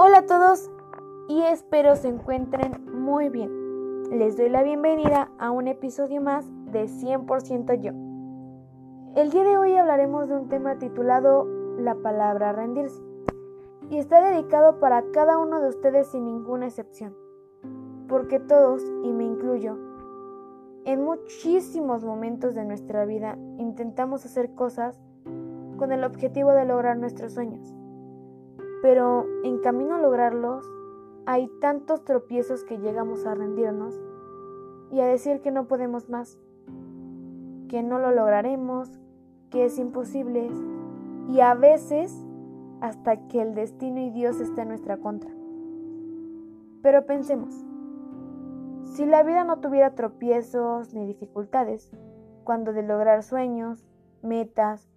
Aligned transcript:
Hola 0.00 0.18
a 0.18 0.26
todos 0.26 0.70
y 1.26 1.42
espero 1.42 1.96
se 1.96 2.06
encuentren 2.06 2.86
muy 3.02 3.30
bien. 3.30 3.50
Les 4.16 4.36
doy 4.36 4.48
la 4.48 4.62
bienvenida 4.62 5.28
a 5.40 5.50
un 5.50 5.66
episodio 5.66 6.20
más 6.20 6.46
de 6.70 6.84
100% 6.84 7.80
yo. 7.80 7.90
El 9.20 9.30
día 9.30 9.42
de 9.42 9.58
hoy 9.58 9.74
hablaremos 9.74 10.28
de 10.28 10.36
un 10.36 10.48
tema 10.48 10.78
titulado 10.78 11.48
La 11.80 11.96
palabra 11.96 12.52
rendirse 12.52 13.02
y 13.90 13.98
está 13.98 14.20
dedicado 14.20 14.78
para 14.78 15.02
cada 15.10 15.36
uno 15.36 15.60
de 15.60 15.70
ustedes 15.70 16.06
sin 16.06 16.26
ninguna 16.26 16.66
excepción, 16.66 17.16
porque 18.06 18.38
todos, 18.38 18.84
y 19.02 19.12
me 19.12 19.24
incluyo, 19.24 19.76
en 20.84 21.02
muchísimos 21.02 22.04
momentos 22.04 22.54
de 22.54 22.64
nuestra 22.64 23.04
vida 23.04 23.36
intentamos 23.58 24.24
hacer 24.24 24.54
cosas 24.54 24.96
con 25.76 25.90
el 25.90 26.04
objetivo 26.04 26.52
de 26.52 26.66
lograr 26.66 26.96
nuestros 26.98 27.32
sueños. 27.34 27.74
Pero 28.82 29.26
en 29.44 29.58
camino 29.58 29.96
a 29.96 30.00
lograrlos 30.00 30.64
hay 31.26 31.48
tantos 31.60 32.04
tropiezos 32.04 32.64
que 32.64 32.78
llegamos 32.78 33.26
a 33.26 33.34
rendirnos 33.34 34.00
y 34.90 35.00
a 35.00 35.06
decir 35.06 35.40
que 35.40 35.50
no 35.50 35.66
podemos 35.66 36.08
más, 36.08 36.38
que 37.68 37.82
no 37.82 37.98
lo 37.98 38.12
lograremos, 38.12 38.90
que 39.50 39.64
es 39.64 39.78
imposible 39.78 40.48
y 41.28 41.40
a 41.40 41.54
veces 41.54 42.24
hasta 42.80 43.28
que 43.28 43.42
el 43.42 43.54
destino 43.54 44.00
y 44.00 44.10
Dios 44.10 44.40
esté 44.40 44.62
en 44.62 44.68
nuestra 44.68 44.98
contra. 44.98 45.30
Pero 46.82 47.06
pensemos, 47.06 47.54
si 48.84 49.04
la 49.04 49.22
vida 49.22 49.44
no 49.44 49.58
tuviera 49.58 49.94
tropiezos 49.94 50.94
ni 50.94 51.06
dificultades, 51.06 51.90
cuando 52.44 52.72
de 52.72 52.82
lograr 52.82 53.22
sueños, 53.22 53.84
metas 54.22 54.88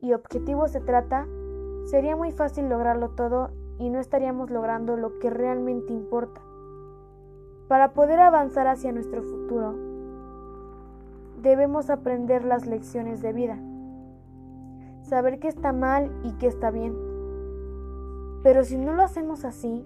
y 0.00 0.12
objetivos 0.12 0.72
se 0.72 0.80
trata, 0.80 1.26
sería 1.88 2.16
muy 2.16 2.32
fácil 2.32 2.68
lograrlo 2.68 3.10
todo 3.10 3.50
y 3.78 3.88
no 3.88 3.98
estaríamos 3.98 4.50
logrando 4.50 4.98
lo 4.98 5.18
que 5.20 5.30
realmente 5.30 5.94
importa. 5.94 6.42
Para 7.66 7.94
poder 7.94 8.20
avanzar 8.20 8.66
hacia 8.66 8.92
nuestro 8.92 9.22
futuro, 9.22 9.74
debemos 11.40 11.88
aprender 11.88 12.44
las 12.44 12.66
lecciones 12.66 13.22
de 13.22 13.32
vida, 13.32 13.58
saber 15.02 15.38
qué 15.38 15.48
está 15.48 15.72
mal 15.72 16.12
y 16.24 16.32
qué 16.32 16.48
está 16.48 16.70
bien. 16.70 16.94
Pero 18.42 18.64
si 18.64 18.76
no 18.76 18.92
lo 18.92 19.02
hacemos 19.02 19.46
así, 19.46 19.82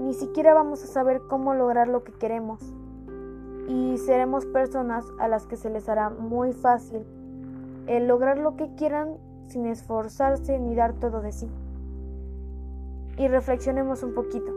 ni 0.00 0.14
siquiera 0.14 0.52
vamos 0.52 0.82
a 0.82 0.88
saber 0.88 1.22
cómo 1.28 1.54
lograr 1.54 1.86
lo 1.86 2.02
que 2.02 2.12
queremos 2.12 2.60
y 3.68 3.98
seremos 3.98 4.46
personas 4.46 5.06
a 5.20 5.28
las 5.28 5.46
que 5.46 5.56
se 5.56 5.70
les 5.70 5.88
hará 5.88 6.10
muy 6.10 6.52
fácil 6.52 7.04
el 7.86 8.08
lograr 8.08 8.38
lo 8.38 8.56
que 8.56 8.74
quieran 8.74 9.16
sin 9.50 9.66
esforzarse 9.66 10.58
ni 10.58 10.74
dar 10.74 10.94
todo 10.94 11.20
de 11.20 11.32
sí. 11.32 11.50
Y 13.16 13.28
reflexionemos 13.28 14.02
un 14.02 14.14
poquito. 14.14 14.52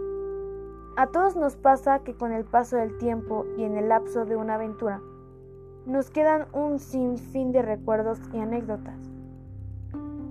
A 0.95 1.07
todos 1.07 1.35
nos 1.35 1.55
pasa 1.55 1.99
que 1.99 2.13
con 2.15 2.31
el 2.31 2.45
paso 2.45 2.77
del 2.77 2.97
tiempo 2.97 3.45
y 3.57 3.63
en 3.63 3.77
el 3.77 3.89
lapso 3.89 4.25
de 4.25 4.35
una 4.35 4.55
aventura, 4.55 5.01
nos 5.85 6.09
quedan 6.09 6.45
un 6.53 6.79
sinfín 6.79 7.51
de 7.51 7.61
recuerdos 7.61 8.19
y 8.31 8.37
anécdotas. 8.37 8.97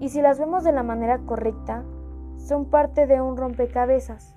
Y 0.01 0.09
si 0.09 0.23
las 0.23 0.39
vemos 0.39 0.65
de 0.65 0.73
la 0.73 0.83
manera 0.83 1.19
correcta, 1.19 1.83
son 2.39 2.67
parte 2.67 3.07
de 3.07 3.21
un 3.21 3.37
rompecabezas 3.37 4.35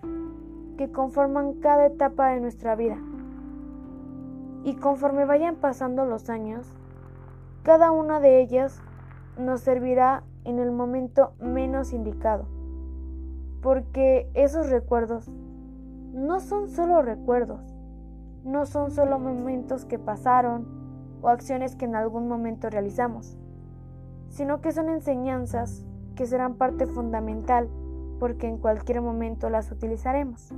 que 0.78 0.92
conforman 0.92 1.54
cada 1.54 1.86
etapa 1.86 2.30
de 2.30 2.42
nuestra 2.42 2.76
vida. 2.76 2.98
Y 4.64 4.76
conforme 4.76 5.26
vayan 5.26 5.56
pasando 5.56 6.06
los 6.06 6.30
años, 6.30 6.67
cada 7.64 7.92
una 7.92 8.20
de 8.20 8.42
ellas 8.42 8.82
nos 9.38 9.61
servirá 9.61 10.23
en 10.44 10.59
el 10.59 10.72
momento 10.72 11.33
menos 11.39 11.94
indicado, 11.94 12.45
porque 13.61 14.30
esos 14.33 14.69
recuerdos 14.69 15.30
no 16.14 16.39
son 16.39 16.69
solo 16.69 17.02
recuerdos, 17.02 17.76
no 18.43 18.65
son 18.65 18.92
solo 18.92 19.20
momentos 19.20 19.86
que 19.86 19.99
pasaron 19.99 20.65
o 21.21 21.30
acciones 21.30 21.76
que 21.76 21.86
en 21.86 21.95
algún 21.95 22.27
momento 22.27 22.70
realizamos, 22.70 23.37
sino 24.30 24.61
que 24.61 24.71
son 24.71 24.89
enseñanzas 24.89 25.86
que 26.15 26.26
serán 26.26 26.55
parte 26.55 26.86
fundamental 26.86 27.70
porque 28.20 28.48
en 28.48 28.58
cualquier 28.58 29.02
momento 29.02 29.49
las 29.49 29.71
utilizaremos. 29.71 30.54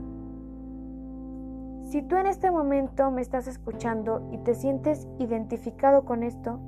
Si 1.83 2.01
tú 2.01 2.17
en 2.17 2.27
este 2.27 2.51
momento 2.51 3.09
me 3.11 3.21
estás 3.21 3.47
escuchando 3.47 4.27
y 4.31 4.37
te 4.39 4.55
sientes 4.55 5.07
identificado 5.19 6.03
con 6.03 6.21
esto, 6.21 6.59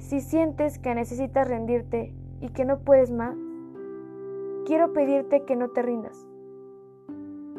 si 0.00 0.20
sientes 0.20 0.78
que 0.78 0.94
necesitas 0.94 1.46
rendirte 1.46 2.12
y 2.40 2.48
que 2.48 2.64
no 2.64 2.80
puedes 2.80 3.10
más, 3.10 3.36
quiero 4.66 4.92
pedirte 4.92 5.44
que 5.44 5.56
no 5.56 5.68
te 5.68 5.82
rindas. 5.82 6.26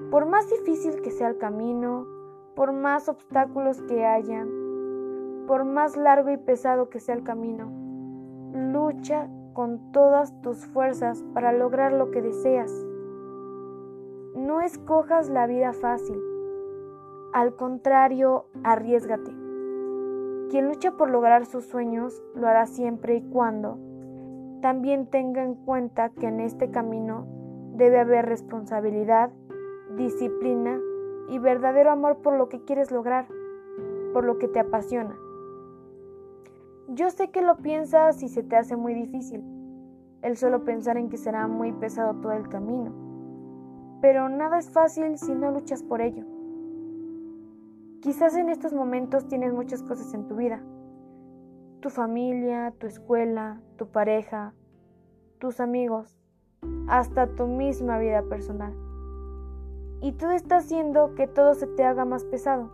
Por 0.10 0.26
más 0.26 0.50
difícil 0.50 1.02
que 1.02 1.12
sea 1.12 1.30
el 1.30 1.38
camino, 1.38 2.06
por 2.56 2.74
más 2.74 3.08
obstáculos 3.08 3.82
que 3.84 4.06
hayan, 4.06 4.50
por 5.48 5.64
más 5.64 5.96
largo 5.96 6.32
y 6.32 6.38
pesado 6.38 6.90
que 6.90 7.00
sea 7.00 7.16
el 7.16 7.24
camino, 7.24 7.72
lucha 8.54 9.30
con 9.54 9.92
todas 9.92 10.42
tus 10.42 10.66
fuerzas 10.66 11.24
para 11.34 11.54
lograr 11.54 11.94
lo 11.94 12.12
que 12.12 12.22
deseas. 12.22 12.72
No 14.36 14.62
escojas 14.62 15.30
la 15.30 15.46
vida 15.46 15.74
fácil, 15.74 16.20
al 17.34 17.56
contrario, 17.56 18.48
arriesgate. 18.64 19.32
Quien 20.52 20.68
lucha 20.68 20.92
por 20.92 21.10
lograr 21.10 21.46
sus 21.46 21.64
sueños 21.64 22.22
lo 22.36 22.46
hará 22.46 22.66
siempre 22.66 23.16
y 23.16 23.22
cuando 23.22 23.80
también 24.62 25.08
tenga 25.08 25.42
en 25.46 25.56
cuenta 25.56 26.10
que 26.10 26.28
en 26.28 26.42
este 26.42 26.70
camino 26.70 27.26
debe 27.78 28.02
haber 28.02 28.26
responsabilidad, 28.26 29.32
disciplina 29.96 30.78
y 31.30 31.40
verdadero 31.40 31.90
amor 31.90 32.18
por 32.18 32.38
lo 32.38 32.50
que 32.50 32.66
quieres 32.66 32.92
lograr, 32.92 33.30
por 34.12 34.26
lo 34.26 34.40
que 34.40 34.50
te 34.50 34.60
apasiona. 34.60 35.16
Yo 36.90 37.12
sé 37.12 37.32
que 37.32 37.42
lo 37.42 37.60
piensas 37.60 38.22
y 38.22 38.28
se 38.28 38.44
te 38.44 38.58
hace 38.58 38.76
muy 38.76 38.94
difícil, 38.94 39.42
el 40.22 40.36
solo 40.36 40.66
pensar 40.66 40.98
en 40.98 41.08
que 41.08 41.16
será 41.16 41.48
muy 41.48 41.72
pesado 41.72 42.16
todo 42.16 42.34
el 42.34 42.50
camino, 42.50 42.92
pero 44.02 44.28
nada 44.28 44.60
es 44.60 44.70
fácil 44.70 45.18
si 45.18 45.34
no 45.34 45.50
luchas 45.50 45.82
por 45.82 46.02
ello. 46.02 46.26
Quizás 48.02 48.36
en 48.36 48.50
estos 48.50 48.74
momentos 48.74 49.28
tienes 49.28 49.54
muchas 49.54 49.84
cosas 49.84 50.12
en 50.16 50.28
tu 50.28 50.36
vida. 50.36 50.60
Tu 51.82 51.92
familia, 51.92 52.74
tu 52.80 52.88
escuela, 52.88 53.62
tu 53.78 53.90
pareja, 53.90 54.56
tus 55.38 55.60
amigos, 55.60 56.20
hasta 56.88 57.28
tu 57.28 57.46
misma 57.46 58.00
vida 58.00 58.24
personal. 58.24 58.74
Y 60.02 60.14
tú 60.14 60.32
estás 60.32 60.66
haciendo 60.66 61.14
que 61.14 61.28
todo 61.28 61.54
se 61.54 61.68
te 61.68 61.84
haga 61.84 62.04
más 62.04 62.26
pesado, 62.26 62.72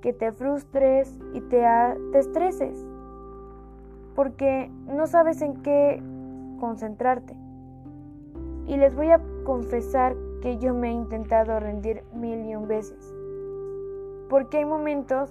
que 0.00 0.14
te 0.14 0.32
frustres 0.32 1.14
y 1.34 1.42
te, 1.42 1.66
te 2.12 2.18
estreses, 2.18 2.86
porque 4.14 4.70
no 4.86 5.06
sabes 5.06 5.42
en 5.42 5.62
qué 5.62 6.02
concentrarte. 6.58 7.36
Y 8.66 8.78
les 8.78 8.96
voy 8.96 9.10
a 9.10 9.20
confesar 9.44 10.16
que 10.40 10.56
yo 10.56 10.72
me 10.72 10.88
he 10.88 10.92
intentado 10.92 11.60
rendir 11.60 12.02
mil 12.14 12.46
y 12.46 12.54
un 12.54 12.66
veces 12.66 13.17
porque 14.28 14.58
hay 14.58 14.64
momentos 14.64 15.30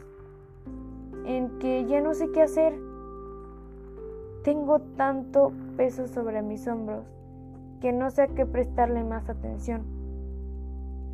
en 1.26 1.60
que 1.60 1.86
ya 1.86 2.02
no 2.02 2.14
sé 2.14 2.32
qué 2.32 2.42
hacer. 2.42 2.74
Tengo 4.44 4.80
tanto 4.96 5.52
peso 5.76 6.08
sobre 6.08 6.42
mis 6.42 6.68
hombros 6.68 7.06
que 7.82 7.92
no 7.92 8.10
sé 8.10 8.24
a 8.24 8.28
qué 8.28 8.46
prestarle 8.46 9.04
más 9.04 9.30
atención. 9.30 9.84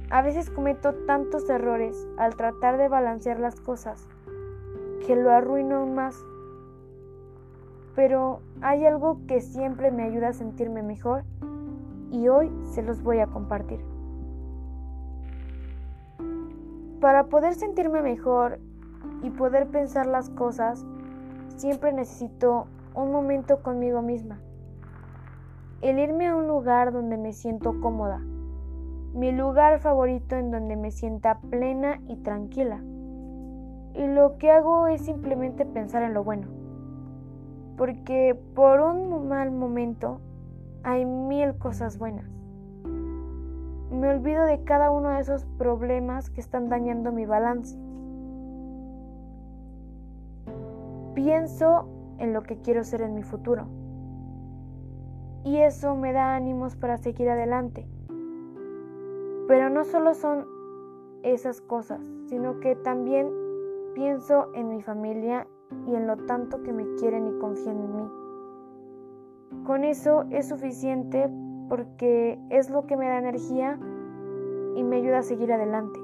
A 0.09 0.21
veces 0.21 0.49
cometo 0.49 0.93
tantos 1.07 1.49
errores 1.49 2.07
al 2.17 2.35
tratar 2.35 2.77
de 2.77 2.87
balancear 2.87 3.39
las 3.39 3.59
cosas 3.59 4.07
que 5.05 5.15
lo 5.15 5.31
arruino 5.31 5.77
aún 5.77 5.95
más. 5.95 6.15
Pero 7.95 8.39
hay 8.61 8.85
algo 8.85 9.19
que 9.27 9.41
siempre 9.41 9.91
me 9.91 10.03
ayuda 10.03 10.29
a 10.29 10.33
sentirme 10.33 10.83
mejor 10.83 11.23
y 12.11 12.27
hoy 12.27 12.51
se 12.71 12.83
los 12.83 13.01
voy 13.01 13.19
a 13.19 13.27
compartir. 13.27 13.92
Para 17.03 17.25
poder 17.25 17.53
sentirme 17.53 18.01
mejor 18.01 18.59
y 19.23 19.29
poder 19.29 19.67
pensar 19.67 20.05
las 20.05 20.29
cosas, 20.29 20.85
siempre 21.57 21.91
necesito 21.91 22.67
un 22.95 23.11
momento 23.11 23.61
conmigo 23.61 24.01
misma. 24.01 24.39
El 25.81 25.99
irme 25.99 26.27
a 26.27 26.35
un 26.37 26.47
lugar 26.47 26.93
donde 26.93 27.17
me 27.17 27.33
siento 27.33 27.81
cómoda. 27.81 28.19
Mi 29.13 29.33
lugar 29.33 29.79
favorito 29.79 30.37
en 30.37 30.49
donde 30.49 30.77
me 30.77 30.91
sienta 30.91 31.41
plena 31.41 31.99
y 32.07 32.15
tranquila. 32.15 32.81
Y 33.95 34.07
lo 34.07 34.37
que 34.37 34.51
hago 34.51 34.87
es 34.87 35.01
simplemente 35.01 35.65
pensar 35.65 36.03
en 36.03 36.13
lo 36.13 36.23
bueno. 36.23 36.47
Porque 37.75 38.33
por 38.55 38.79
un 38.79 39.27
mal 39.27 39.51
momento 39.51 40.21
hay 40.83 41.03
mil 41.03 41.57
cosas 41.57 41.97
buenas 41.97 42.42
me 43.93 44.09
olvido 44.09 44.45
de 44.45 44.63
cada 44.63 44.91
uno 44.91 45.09
de 45.09 45.19
esos 45.19 45.45
problemas 45.57 46.29
que 46.29 46.41
están 46.41 46.69
dañando 46.69 47.11
mi 47.11 47.25
balance. 47.25 47.77
Pienso 51.13 51.87
en 52.17 52.33
lo 52.33 52.41
que 52.41 52.57
quiero 52.57 52.83
ser 52.83 53.01
en 53.01 53.13
mi 53.13 53.23
futuro. 53.23 53.67
Y 55.43 55.57
eso 55.57 55.95
me 55.95 56.13
da 56.13 56.35
ánimos 56.35 56.75
para 56.75 56.97
seguir 56.97 57.29
adelante. 57.29 57.87
Pero 59.47 59.69
no 59.69 59.83
solo 59.83 60.13
son 60.13 60.45
esas 61.21 61.61
cosas, 61.61 62.01
sino 62.27 62.59
que 62.59 62.75
también 62.75 63.29
pienso 63.93 64.49
en 64.53 64.69
mi 64.69 64.81
familia 64.81 65.47
y 65.85 65.95
en 65.95 66.07
lo 66.07 66.17
tanto 66.17 66.63
que 66.63 66.73
me 66.73 66.85
quieren 66.95 67.27
y 67.27 67.39
confían 67.39 67.79
en 67.79 67.95
mí. 67.95 68.22
Con 69.65 69.83
eso 69.83 70.25
es 70.29 70.49
suficiente 70.49 71.29
porque 71.69 72.39
es 72.49 72.69
lo 72.69 72.85
que 72.85 72.97
me 72.97 73.07
da 73.07 73.17
energía 73.17 73.79
y 74.75 74.83
me 74.83 74.97
ayuda 74.97 75.19
a 75.19 75.23
seguir 75.23 75.51
adelante. 75.53 75.99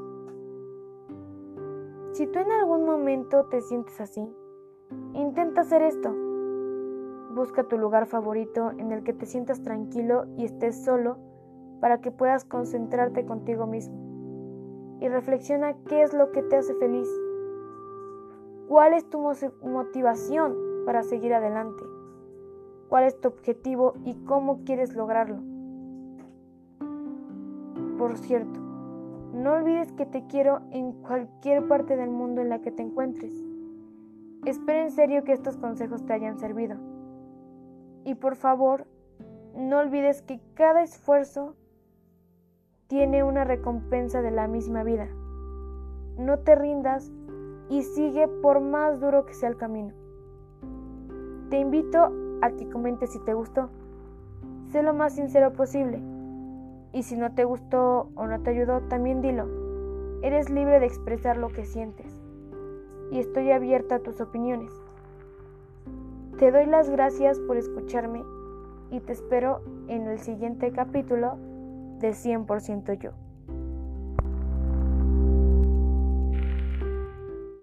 Si 2.13 2.28
tú 2.28 2.40
en 2.40 2.51
algún 2.51 2.86
momento 2.86 3.46
te 3.46 3.62
sientes 3.62 4.00
así, 4.01 4.28
intenta 5.13 5.62
hacer 5.62 5.81
esto. 5.81 6.13
Busca 7.36 7.63
tu 7.63 7.78
lugar 7.78 8.07
favorito 8.07 8.72
en 8.78 8.92
el 8.92 9.04
que 9.04 9.13
te 9.13 9.25
sientas 9.25 9.62
tranquilo 9.62 10.25
y 10.36 10.45
estés 10.45 10.84
solo 10.84 11.18
para 11.80 12.02
que 12.02 12.12
puedas 12.12 12.45
concentrarte 12.45 13.25
contigo 13.25 13.68
mismo. 13.68 14.98
Y 15.00 15.07
reflexiona 15.07 15.75
qué 15.88 16.02
es 16.02 16.13
lo 16.13 16.31
que 16.31 16.44
te 16.44 16.57
hace 16.57 16.74
feliz. 16.75 17.07
¿Cuál 18.68 18.94
es 18.94 19.10
tu 19.10 19.19
motivación 19.62 20.56
para 20.86 21.04
seguir 21.04 21.34
adelante? 21.34 21.84
¿Cuál 22.90 23.04
es 23.04 23.22
tu 23.22 23.28
objetivo 23.28 23.94
y 24.04 24.16
cómo 24.26 24.64
quieres 24.66 24.96
lograrlo? 24.96 25.38
Por 28.00 28.18
cierto, 28.18 28.60
no 29.34 29.54
olvides 29.54 29.92
que 29.92 30.08
te 30.08 30.26
quiero 30.26 30.62
en 30.72 30.94
cualquier 31.04 31.68
parte 31.68 31.96
del 31.96 32.10
mundo 32.10 32.42
en 32.42 32.50
la 32.50 32.62
que 32.62 32.72
te 32.72 32.82
encuentres. 32.82 33.32
Espero 34.44 34.80
en 34.80 34.92
serio 34.92 35.24
que 35.24 35.34
estos 35.34 35.58
consejos 35.58 36.04
te 36.06 36.14
hayan 36.14 36.40
servido. 36.40 36.78
Y 38.06 38.16
por 38.16 38.36
favor, 38.36 38.88
no 39.56 39.78
olvides 39.78 40.24
que 40.24 40.40
cada 40.56 40.82
esfuerzo 40.82 41.56
tiene 42.88 43.24
una 43.24 43.44
recompensa 43.44 44.24
de 44.24 44.32
la 44.32 44.48
misma 44.48 44.84
vida. 44.84 45.08
No 46.18 46.40
te 46.40 46.56
rindas 46.56 47.12
y 47.70 47.84
sigue 47.84 48.28
por 48.28 48.62
más 48.62 49.00
duro 49.00 49.28
que 49.28 49.36
sea 49.36 49.50
el 49.50 49.58
camino. 49.58 49.94
Te 51.52 51.60
invito 51.60 52.29
a 52.42 52.52
que 52.52 52.70
comentes 52.70 53.12
si 53.12 53.20
te 53.20 53.34
gustó. 53.34 53.70
Sé 54.72 54.84
lo 54.84 54.94
más 54.94 55.14
sincero 55.14 55.54
posible. 55.54 56.02
Y 56.92 57.04
si 57.04 57.18
no 57.18 57.34
te 57.34 57.44
gustó 57.44 58.10
o 58.16 58.28
no 58.28 58.42
te 58.42 58.52
ayudó, 58.52 58.82
también 58.82 59.22
dilo. 59.22 59.48
Eres 60.22 60.50
libre 60.50 60.80
de 60.80 60.86
expresar 60.86 61.38
lo 61.38 61.50
que 61.50 61.66
sientes. 61.66 62.20
Y 63.12 63.20
estoy 63.20 63.52
abierta 63.52 63.96
a 63.96 64.00
tus 64.00 64.22
opiniones. 64.22 64.72
Te 66.38 66.52
doy 66.52 66.66
las 66.66 66.90
gracias 66.90 67.40
por 67.40 67.58
escucharme 67.58 68.24
y 68.92 69.00
te 69.02 69.14
espero 69.14 69.62
en 69.88 70.08
el 70.08 70.20
siguiente 70.20 70.72
capítulo 70.72 71.38
de 72.00 72.12
100% 72.12 72.94
yo. 72.94 73.12